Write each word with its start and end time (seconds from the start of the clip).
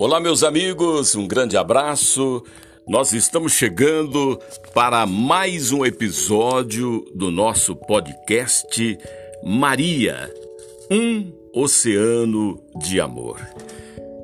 Olá, 0.00 0.18
meus 0.18 0.42
amigos, 0.42 1.14
um 1.14 1.28
grande 1.28 1.58
abraço. 1.58 2.42
Nós 2.88 3.12
estamos 3.12 3.52
chegando 3.52 4.40
para 4.72 5.04
mais 5.04 5.72
um 5.72 5.84
episódio 5.84 7.04
do 7.14 7.30
nosso 7.30 7.76
podcast 7.76 8.98
Maria, 9.44 10.34
um 10.90 11.30
oceano 11.54 12.58
de 12.78 12.98
amor. 12.98 13.46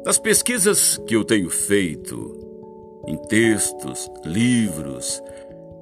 Das 0.02 0.18
pesquisas 0.18 0.96
que 1.06 1.14
eu 1.14 1.22
tenho 1.22 1.50
feito, 1.50 3.02
em 3.06 3.18
textos, 3.28 4.10
livros, 4.24 5.22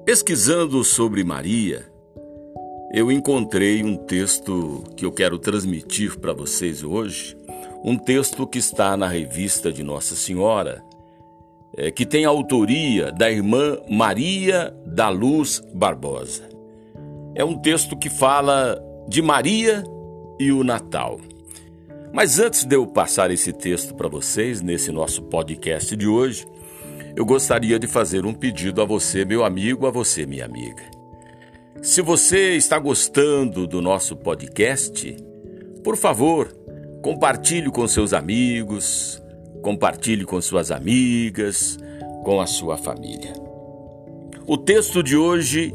pesquisando 0.03 0.83
sobre 0.83 1.23
Maria, 1.23 1.89
eu 2.93 3.09
encontrei 3.09 3.81
um 3.81 3.95
texto 3.95 4.83
que 4.97 5.05
eu 5.05 5.11
quero 5.13 5.39
transmitir 5.39 6.19
para 6.19 6.33
vocês 6.33 6.83
hoje, 6.83 7.37
um 7.87 7.99
texto 7.99 8.47
que 8.47 8.57
está 8.57 8.97
na 8.97 9.07
revista 9.07 9.71
de 9.71 9.83
Nossa 9.83 10.15
Senhora, 10.15 10.83
é, 11.77 11.91
que 11.91 12.03
tem 12.03 12.25
a 12.25 12.29
autoria 12.29 13.11
da 13.11 13.29
irmã 13.29 13.77
Maria 13.87 14.75
da 14.87 15.07
Luz 15.09 15.61
Barbosa. 15.71 16.49
É 17.35 17.45
um 17.45 17.55
texto 17.55 17.95
que 17.95 18.09
fala 18.09 18.81
de 19.07 19.21
Maria 19.21 19.83
e 20.39 20.51
o 20.51 20.63
Natal. 20.63 21.19
Mas 22.11 22.39
antes 22.39 22.65
de 22.65 22.75
eu 22.75 22.87
passar 22.87 23.29
esse 23.29 23.53
texto 23.53 23.93
para 23.93 24.07
vocês, 24.07 24.63
nesse 24.63 24.91
nosso 24.91 25.21
podcast 25.21 25.95
de 25.95 26.07
hoje, 26.07 26.47
eu 27.15 27.23
gostaria 27.23 27.77
de 27.77 27.85
fazer 27.85 28.25
um 28.25 28.33
pedido 28.33 28.81
a 28.81 28.85
você, 28.85 29.23
meu 29.23 29.45
amigo, 29.45 29.85
a 29.85 29.91
você, 29.91 30.25
minha 30.25 30.45
amiga. 30.45 30.81
Se 31.83 32.01
você 32.01 32.55
está 32.55 32.79
gostando 32.79 33.67
do 33.67 33.79
nosso 33.79 34.15
podcast, 34.15 35.15
por 35.83 35.95
favor, 35.95 36.64
compartilhe 37.05 37.69
com 37.69 37.87
seus 37.87 38.13
amigos, 38.13 39.21
compartilhe 39.61 40.25
com 40.25 40.41
suas 40.41 40.71
amigas, 40.71 41.77
com 42.23 42.41
a 42.41 42.47
sua 42.47 42.77
família. 42.77 43.31
O 44.47 44.57
texto 44.57 45.03
de 45.03 45.15
hoje 45.15 45.71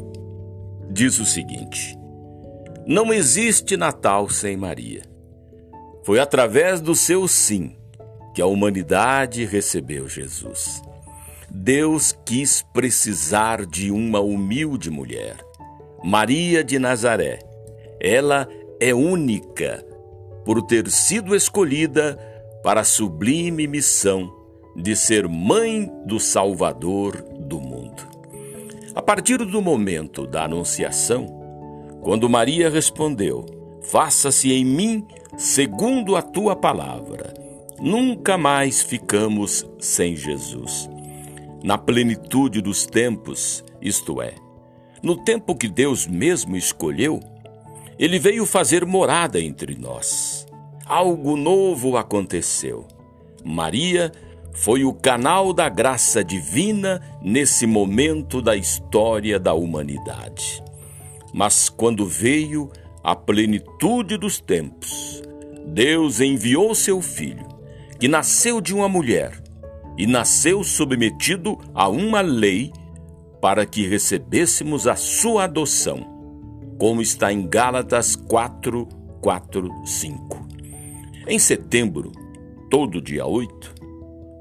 diz 0.89 1.19
o 1.19 1.25
seguinte: 1.25 1.97
Não 2.85 3.13
existe 3.13 3.77
Natal 3.77 4.27
sem 4.27 4.57
Maria. 4.57 5.03
Foi 6.03 6.19
através 6.19 6.81
do 6.81 6.93
seu 6.93 7.25
sim 7.29 7.77
que 8.35 8.41
a 8.41 8.45
humanidade 8.45 9.45
recebeu 9.45 10.09
Jesus. 10.09 10.81
Deus 11.49 12.13
quis 12.25 12.61
precisar 12.73 13.65
de 13.65 13.89
uma 13.89 14.19
humilde 14.19 14.89
mulher 14.89 15.37
Maria 16.03 16.61
de 16.61 16.77
Nazaré. 16.77 17.39
Ela 18.01 18.49
é 18.81 18.93
única 18.93 19.90
por 20.45 20.61
ter 20.61 20.89
sido 20.89 21.35
escolhida 21.35 22.17
para 22.63 22.81
a 22.81 22.85
sublime 22.85 23.67
missão 23.67 24.31
de 24.75 24.95
ser 24.95 25.27
mãe 25.27 25.91
do 26.05 26.19
Salvador 26.19 27.21
do 27.39 27.59
mundo. 27.59 28.07
A 28.95 29.01
partir 29.01 29.37
do 29.37 29.61
momento 29.61 30.27
da 30.27 30.45
Anunciação, 30.45 31.25
quando 32.01 32.29
Maria 32.29 32.69
respondeu: 32.69 33.45
Faça-se 33.83 34.51
em 34.51 34.65
mim 34.65 35.05
segundo 35.37 36.15
a 36.15 36.21
tua 36.21 36.55
palavra, 36.55 37.33
nunca 37.79 38.37
mais 38.37 38.81
ficamos 38.81 39.65
sem 39.79 40.15
Jesus. 40.15 40.89
Na 41.63 41.77
plenitude 41.77 42.61
dos 42.61 42.85
tempos, 42.85 43.63
isto 43.81 44.21
é, 44.21 44.33
no 45.01 45.15
tempo 45.15 45.55
que 45.55 45.67
Deus 45.67 46.05
mesmo 46.05 46.55
escolheu, 46.55 47.19
ele 47.97 48.19
veio 48.19 48.45
fazer 48.45 48.85
morada 48.85 49.39
entre 49.39 49.75
nós. 49.75 50.30
Algo 50.91 51.37
novo 51.37 51.95
aconteceu. 51.95 52.85
Maria 53.45 54.11
foi 54.51 54.83
o 54.83 54.91
canal 54.91 55.53
da 55.53 55.69
graça 55.69 56.21
divina 56.21 57.01
nesse 57.21 57.65
momento 57.65 58.41
da 58.41 58.57
história 58.57 59.39
da 59.39 59.53
humanidade. 59.53 60.61
Mas 61.33 61.69
quando 61.69 62.05
veio 62.05 62.69
a 63.01 63.15
plenitude 63.15 64.17
dos 64.17 64.41
tempos, 64.41 65.23
Deus 65.65 66.19
enviou 66.19 66.75
seu 66.75 67.01
filho, 67.01 67.47
que 67.97 68.09
nasceu 68.09 68.59
de 68.59 68.73
uma 68.73 68.89
mulher 68.89 69.41
e 69.97 70.05
nasceu 70.05 70.61
submetido 70.61 71.57
a 71.73 71.87
uma 71.87 72.19
lei 72.19 72.69
para 73.39 73.65
que 73.65 73.87
recebêssemos 73.87 74.85
a 74.87 74.97
sua 74.97 75.45
adoção, 75.45 76.05
como 76.77 77.01
está 77.01 77.31
em 77.31 77.47
Gálatas 77.47 78.13
4, 78.13 78.89
4, 79.21 79.69
5. 79.85 80.40
Em 81.27 81.37
setembro, 81.37 82.11
todo 82.69 82.99
dia 82.99 83.27
8, 83.27 83.75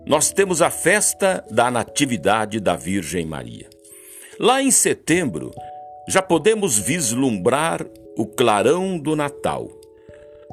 nós 0.06 0.32
temos 0.32 0.62
a 0.62 0.70
festa 0.70 1.44
da 1.50 1.70
Natividade 1.70 2.58
da 2.58 2.74
Virgem 2.74 3.26
Maria. 3.26 3.68
Lá 4.38 4.62
em 4.62 4.70
setembro, 4.70 5.50
já 6.08 6.22
podemos 6.22 6.78
vislumbrar 6.78 7.86
o 8.16 8.26
clarão 8.26 8.98
do 8.98 9.14
Natal, 9.14 9.68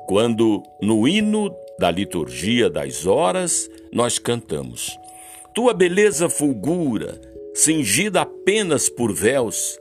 quando, 0.05 0.61
no 0.81 1.07
hino 1.07 1.49
da 1.79 1.89
liturgia 1.89 2.69
das 2.69 3.05
horas, 3.05 3.69
nós 3.93 4.19
cantamos: 4.19 4.97
Tua 5.55 5.73
beleza 5.73 6.27
fulgura, 6.27 7.21
cingida 7.53 8.21
apenas 8.21 8.89
por 8.89 9.13
véus, 9.13 9.79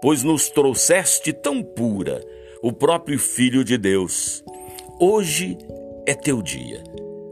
pois 0.00 0.22
nos 0.22 0.48
trouxeste 0.48 1.32
tão 1.32 1.60
pura 1.60 2.24
o 2.62 2.72
próprio 2.72 3.18
Filho 3.18 3.64
de 3.64 3.76
Deus. 3.76 4.44
Hoje 5.00 5.58
é 6.08 6.14
teu 6.14 6.40
dia. 6.40 6.82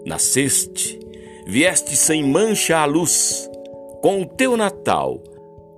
Nasceste, 0.05 1.01
vieste 1.47 1.97
sem 1.97 2.23
mancha 2.23 2.77
à 2.77 2.85
luz, 2.85 3.49
com 4.03 4.21
o 4.21 4.27
teu 4.27 4.55
Natal, 4.55 5.19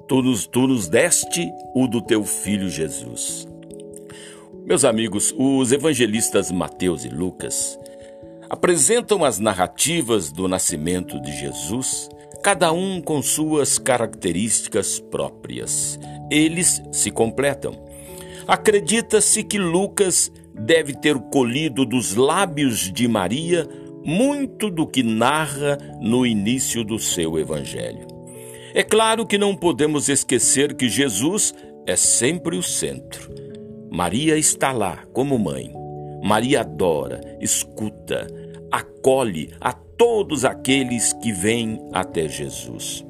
tu 0.08 0.20
nos, 0.20 0.48
tu 0.48 0.66
nos 0.66 0.88
deste 0.88 1.48
o 1.76 1.86
do 1.86 2.02
teu 2.02 2.24
Filho 2.24 2.68
Jesus. 2.68 3.46
Meus 4.64 4.84
amigos, 4.84 5.32
os 5.38 5.70
evangelistas 5.70 6.50
Mateus 6.50 7.04
e 7.04 7.08
Lucas 7.08 7.78
apresentam 8.50 9.24
as 9.24 9.38
narrativas 9.38 10.32
do 10.32 10.48
nascimento 10.48 11.20
de 11.20 11.30
Jesus 11.38 12.08
cada 12.42 12.72
um 12.72 13.00
com 13.00 13.22
suas 13.22 13.78
características 13.78 14.98
próprias. 14.98 16.00
Eles 16.28 16.82
se 16.90 17.12
completam. 17.12 17.78
Acredita-se 18.46 19.44
que 19.44 19.58
Lucas 19.58 20.32
deve 20.58 20.94
ter 20.94 21.18
colhido 21.18 21.84
dos 21.84 22.14
lábios 22.14 22.92
de 22.92 23.06
Maria 23.06 23.68
muito 24.04 24.70
do 24.70 24.86
que 24.86 25.02
narra 25.02 25.78
no 26.00 26.26
início 26.26 26.84
do 26.84 26.98
seu 26.98 27.38
evangelho. 27.38 28.06
É 28.74 28.82
claro 28.82 29.26
que 29.26 29.38
não 29.38 29.54
podemos 29.54 30.08
esquecer 30.08 30.74
que 30.74 30.88
Jesus 30.88 31.54
é 31.86 31.96
sempre 31.96 32.56
o 32.56 32.62
centro. 32.62 33.30
Maria 33.90 34.36
está 34.36 34.72
lá 34.72 35.04
como 35.12 35.38
mãe. 35.38 35.72
Maria 36.22 36.60
adora, 36.60 37.20
escuta, 37.40 38.26
acolhe 38.70 39.50
a 39.60 39.72
todos 39.72 40.44
aqueles 40.44 41.12
que 41.14 41.32
vêm 41.32 41.78
até 41.92 42.28
Jesus. 42.28 43.04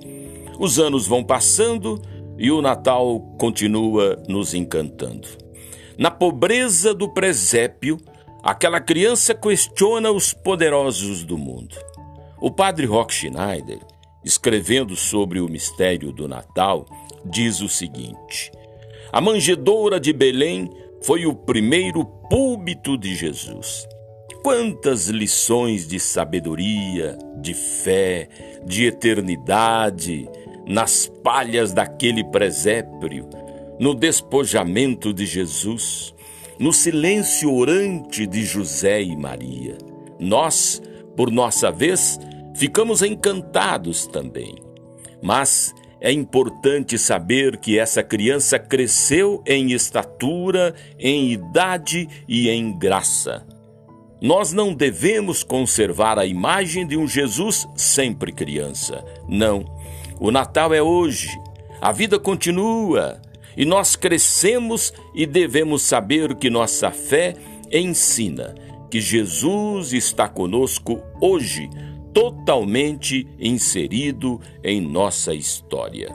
Os 0.58 0.78
anos 0.78 1.06
vão 1.06 1.22
passando 1.22 2.00
e 2.38 2.50
o 2.50 2.62
Natal 2.62 3.20
continua 3.38 4.22
nos 4.28 4.54
encantando. 4.54 5.28
Na 5.98 6.12
pobreza 6.12 6.94
do 6.94 7.08
presépio, 7.08 7.98
aquela 8.40 8.80
criança 8.80 9.34
questiona 9.34 10.12
os 10.12 10.32
poderosos 10.32 11.24
do 11.24 11.36
mundo. 11.36 11.74
O 12.40 12.52
padre 12.52 12.86
Rock 12.86 13.12
Schneider, 13.12 13.80
escrevendo 14.24 14.94
sobre 14.94 15.40
o 15.40 15.48
mistério 15.48 16.12
do 16.12 16.28
Natal, 16.28 16.86
diz 17.24 17.60
o 17.60 17.68
seguinte: 17.68 18.52
A 19.10 19.20
manjedoura 19.20 19.98
de 19.98 20.12
Belém 20.12 20.70
foi 21.02 21.26
o 21.26 21.34
primeiro 21.34 22.04
púlpito 22.30 22.96
de 22.96 23.16
Jesus. 23.16 23.84
Quantas 24.44 25.08
lições 25.08 25.84
de 25.84 25.98
sabedoria, 25.98 27.18
de 27.40 27.54
fé, 27.54 28.28
de 28.64 28.86
eternidade 28.86 30.28
nas 30.64 31.08
palhas 31.24 31.72
daquele 31.72 32.22
presépio, 32.22 33.28
no 33.78 33.94
despojamento 33.94 35.12
de 35.12 35.24
Jesus, 35.24 36.14
no 36.58 36.72
silêncio 36.72 37.54
orante 37.54 38.26
de 38.26 38.44
José 38.44 39.02
e 39.02 39.16
Maria. 39.16 39.78
Nós, 40.18 40.82
por 41.16 41.30
nossa 41.30 41.70
vez, 41.70 42.18
ficamos 42.54 43.02
encantados 43.02 44.06
também. 44.06 44.56
Mas 45.22 45.74
é 46.00 46.12
importante 46.12 46.98
saber 46.98 47.56
que 47.58 47.78
essa 47.78 48.02
criança 48.02 48.58
cresceu 48.58 49.42
em 49.46 49.72
estatura, 49.72 50.74
em 50.98 51.30
idade 51.32 52.08
e 52.28 52.48
em 52.48 52.76
graça. 52.76 53.46
Nós 54.20 54.52
não 54.52 54.74
devemos 54.74 55.44
conservar 55.44 56.18
a 56.18 56.26
imagem 56.26 56.84
de 56.84 56.96
um 56.96 57.06
Jesus 57.06 57.68
sempre 57.76 58.32
criança. 58.32 59.04
Não. 59.28 59.64
O 60.18 60.32
Natal 60.32 60.74
é 60.74 60.82
hoje. 60.82 61.30
A 61.80 61.92
vida 61.92 62.18
continua. 62.18 63.20
E 63.58 63.64
nós 63.64 63.96
crescemos 63.96 64.92
e 65.12 65.26
devemos 65.26 65.82
saber 65.82 66.36
que 66.36 66.48
nossa 66.48 66.92
fé 66.92 67.34
ensina 67.72 68.54
que 68.88 69.00
Jesus 69.00 69.92
está 69.92 70.28
conosco 70.28 71.02
hoje, 71.20 71.68
totalmente 72.14 73.26
inserido 73.36 74.40
em 74.62 74.80
nossa 74.80 75.34
história. 75.34 76.14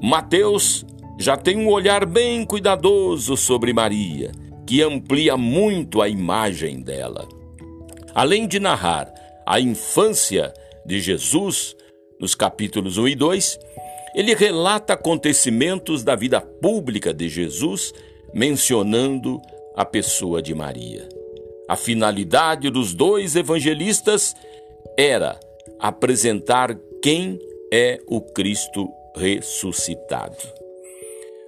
Mateus 0.00 0.86
já 1.18 1.36
tem 1.36 1.58
um 1.58 1.68
olhar 1.68 2.06
bem 2.06 2.44
cuidadoso 2.44 3.36
sobre 3.36 3.72
Maria, 3.72 4.30
que 4.64 4.82
amplia 4.82 5.36
muito 5.36 6.00
a 6.00 6.08
imagem 6.08 6.82
dela. 6.82 7.28
Além 8.14 8.46
de 8.46 8.60
narrar 8.60 9.12
a 9.44 9.58
infância 9.58 10.54
de 10.86 11.00
Jesus, 11.00 11.74
nos 12.20 12.36
capítulos 12.36 12.96
1 12.96 13.08
e 13.08 13.14
2, 13.16 13.58
ele 14.16 14.34
relata 14.34 14.94
acontecimentos 14.94 16.02
da 16.02 16.16
vida 16.16 16.40
pública 16.40 17.12
de 17.12 17.28
Jesus, 17.28 17.92
mencionando 18.32 19.38
a 19.76 19.84
pessoa 19.84 20.40
de 20.40 20.54
Maria. 20.54 21.06
A 21.68 21.76
finalidade 21.76 22.70
dos 22.70 22.94
dois 22.94 23.36
evangelistas 23.36 24.34
era 24.96 25.38
apresentar 25.78 26.74
quem 27.02 27.38
é 27.70 28.00
o 28.08 28.22
Cristo 28.22 28.88
ressuscitado. 29.14 30.38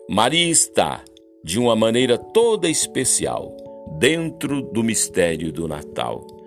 Maria 0.07 0.51
está, 0.51 1.03
de 1.43 1.59
uma 1.59 1.75
maneira 1.75 2.19
toda 2.19 2.69
especial, 2.69 3.57
dentro 3.99 4.61
do 4.61 4.85
mistério 4.85 5.51
do 5.51 5.67
Natal. 5.67 6.38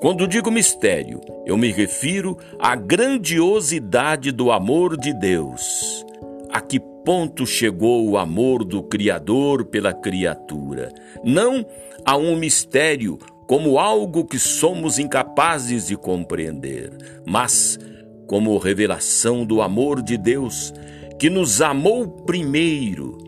Quando 0.00 0.26
digo 0.26 0.50
mistério, 0.50 1.20
eu 1.44 1.58
me 1.58 1.70
refiro 1.70 2.38
à 2.58 2.74
grandiosidade 2.74 4.32
do 4.32 4.50
amor 4.50 4.96
de 4.96 5.12
Deus. 5.12 6.06
A 6.50 6.58
que 6.58 6.80
ponto 7.04 7.44
chegou 7.44 8.08
o 8.08 8.16
amor 8.16 8.64
do 8.64 8.82
Criador 8.82 9.66
pela 9.66 9.92
criatura? 9.92 10.90
Não 11.22 11.66
a 12.02 12.16
um 12.16 12.34
mistério 12.34 13.18
como 13.46 13.78
algo 13.78 14.24
que 14.24 14.38
somos 14.38 14.98
incapazes 14.98 15.88
de 15.88 15.98
compreender, 15.98 16.92
mas 17.26 17.78
como 18.26 18.56
revelação 18.56 19.44
do 19.44 19.60
amor 19.60 20.00
de 20.00 20.16
Deus, 20.16 20.72
que 21.18 21.28
nos 21.28 21.60
amou 21.60 22.08
primeiro. 22.08 23.18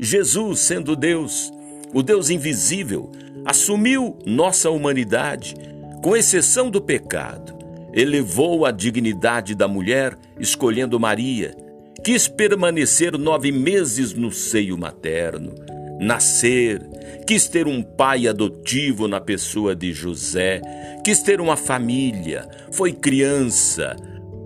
Jesus, 0.00 0.58
sendo 0.58 0.96
Deus, 0.96 1.52
o 1.94 2.02
Deus 2.02 2.28
invisível, 2.28 3.12
assumiu 3.44 4.18
nossa 4.26 4.68
humanidade, 4.68 5.54
com 6.02 6.16
exceção 6.16 6.70
do 6.70 6.80
pecado. 6.80 7.56
Elevou 7.92 8.64
a 8.64 8.70
dignidade 8.70 9.54
da 9.54 9.66
mulher, 9.66 10.16
escolhendo 10.38 11.00
Maria. 11.00 11.56
Quis 12.04 12.28
permanecer 12.28 13.18
nove 13.18 13.50
meses 13.50 14.14
no 14.14 14.30
seio 14.30 14.78
materno, 14.78 15.54
nascer, 15.98 16.80
quis 17.26 17.48
ter 17.48 17.66
um 17.66 17.82
pai 17.82 18.28
adotivo 18.28 19.08
na 19.08 19.20
pessoa 19.20 19.74
de 19.74 19.92
José, 19.92 20.62
quis 21.04 21.20
ter 21.22 21.40
uma 21.40 21.56
família, 21.56 22.48
foi 22.70 22.92
criança. 22.92 23.96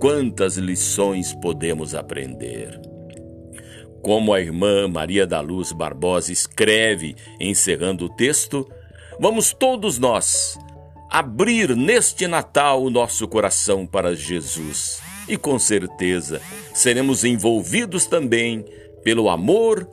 Quantas 0.01 0.57
lições 0.57 1.35
podemos 1.35 1.95
aprender? 1.95 2.81
Como 4.03 4.33
a 4.33 4.41
irmã 4.41 4.89
Maria 4.89 5.27
da 5.27 5.41
Luz 5.41 5.71
Barbosa 5.71 6.33
escreve, 6.33 7.15
encerrando 7.39 8.07
o 8.07 8.09
texto, 8.09 8.67
vamos 9.21 9.53
todos 9.53 9.99
nós 9.99 10.59
abrir 11.13 11.77
neste 11.77 12.27
Natal 12.27 12.83
o 12.83 12.89
nosso 12.89 13.29
coração 13.29 13.87
para 13.87 14.17
Jesus 14.17 15.03
e 15.29 15.37
com 15.37 15.59
certeza 15.59 16.41
seremos 16.73 17.23
envolvidos 17.23 18.07
também 18.07 18.65
pelo 19.05 19.29
amor 19.29 19.87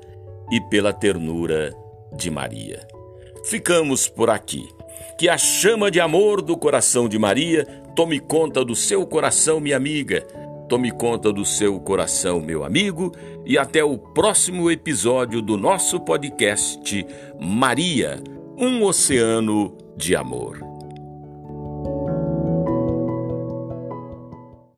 e 0.49 0.61
pela 0.69 0.93
ternura 0.93 1.75
de 2.15 2.31
Maria. 2.31 2.87
Ficamos 3.43 4.07
por 4.07 4.29
aqui. 4.29 4.65
Que 5.17 5.27
a 5.27 5.37
chama 5.37 5.91
de 5.91 5.99
amor 5.99 6.41
do 6.41 6.55
coração 6.55 7.09
de 7.09 7.19
Maria 7.19 7.65
tome 7.97 8.21
conta 8.21 8.63
do 8.63 8.73
seu 8.73 9.05
coração, 9.05 9.59
minha 9.59 9.75
amiga. 9.75 10.21
Tome 10.69 10.89
conta 10.89 11.33
do 11.33 11.43
seu 11.43 11.79
coração, 11.81 12.39
meu 12.39 12.63
amigo, 12.63 13.11
e 13.45 13.57
até 13.57 13.83
o 13.83 13.97
próximo 13.97 14.71
episódio 14.71 15.41
do 15.41 15.57
nosso 15.57 15.99
podcast 15.99 17.05
Maria, 17.39 18.23
um 18.57 18.83
oceano 18.83 19.75
de 19.97 20.15
amor. 20.15 20.68